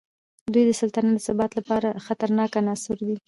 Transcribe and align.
دوی 0.51 0.63
د 0.67 0.71
سلطنت 0.81 1.11
د 1.15 1.19
ثبات 1.27 1.51
لپاره 1.59 1.99
خطرناک 2.05 2.51
عناصر 2.61 2.97
وو. 3.05 3.15